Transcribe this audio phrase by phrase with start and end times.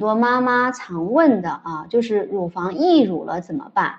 [0.00, 3.94] 多妈妈常问的啊，就是乳房溢乳了怎么办？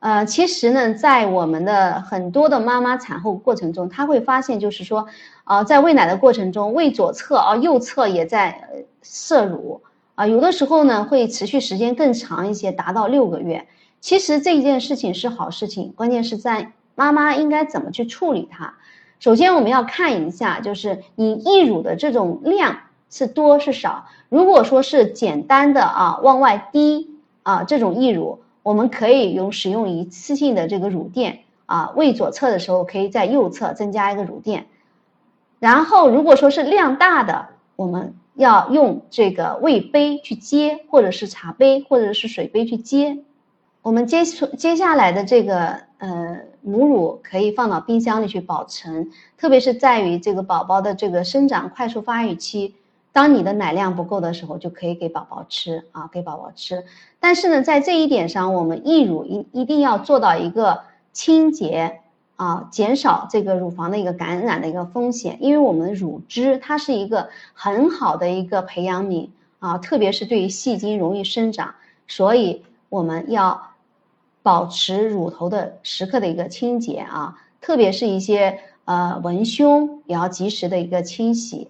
[0.00, 5.08] 呃，其实呢，在我们的很多的妈妈产后过程中，她会发现，就是说，
[5.42, 8.68] 啊，在喂奶的过程中，胃左侧啊、右侧也在
[9.02, 9.82] 摄乳
[10.14, 13.66] 啊，有的时候呢会持续时间更长一些，达到六个月。
[14.00, 18.74] 其实这一件事情是好事情，关键是在妈妈应该怎么去处理它。
[19.18, 22.78] 首先，我们要看一下，就是你溢乳的这种量
[23.10, 24.06] 是多是少。
[24.28, 27.10] 如果说是简单的啊往外滴
[27.42, 34.66] 啊这种溢乳，我们可以用使用一次性的这个乳垫啊，喂左侧的时候可以在右侧增加一个乳垫。
[35.58, 43.18] 然后，如果说是量大的，我们要用这个喂杯去接，或者是茶杯或者是水杯去接。
[43.82, 52.74] 我们接接下来的这个呃母乳可以放到冰箱里去保存，特别是在于这个宝宝的这个生长快速发育期，
[53.18, 56.84] 当你的奶量不够的时候，就可以给宝宝吃啊，给宝宝吃。
[57.18, 61.98] 但是呢，在这一点上，我们溢乳一一定要做到一个清洁
[62.36, 71.74] 啊，减少这个乳房的一个感染的一个风险，因为我们乳汁它是一个很好的一个培养皿啊，特别是对于细菌容易生长，
[72.06, 73.60] 所以我们要。
[74.40, 81.68] 保持乳头的时刻的一个清洁啊，特别是一些呃文胸也要及时的一个清洗。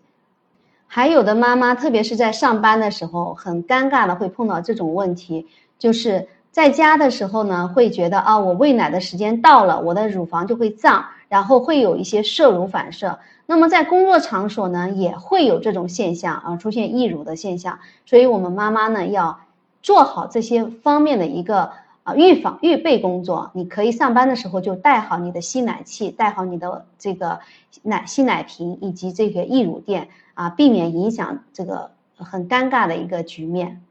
[0.90, 5.46] 还有的妈妈，特别是在上班的时候，很尴尬的会碰到这种问题，
[5.78, 13.18] 就是在家的时候呢，会觉得啊，我喂奶的时间到了，我的乳房就会胀，然后会有一些摄乳反射。
[13.44, 17.78] 那么在工作场所呢，也会有这种现象啊，出现溢乳的现象。
[18.06, 19.40] 所以我们妈妈呢，要
[19.82, 21.70] 做好这些方面的一个。
[22.16, 27.40] 预防预备工作，你可以上班的时候就带好你的吸奶器，带好你的这个
[27.82, 33.82] 奶吸奶瓶以及这个溢乳垫啊，避免影响这个很尴尬的一个局面。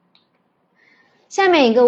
[1.30, 1.86] 下面一个。